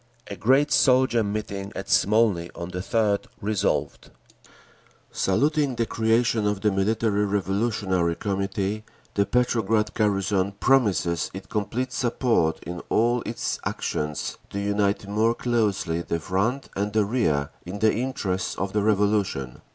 [0.31, 4.09] A great soldier meeting at Smolny on the 3d resolved:
[5.11, 8.83] Saluting the creation of the Military Revolutionary Committee,
[9.13, 16.01] the Petrograd garrison promises it complete support in all its actions, to unite more closely
[16.01, 19.61] the front and the rear in the interests of the Revolution.